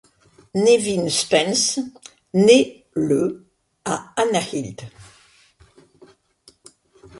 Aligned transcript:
Nevin 0.55 1.11
Spence 1.11 1.79
naît 2.33 2.87
le 2.95 3.45
à 3.85 4.11
Annahilt. 4.17 4.83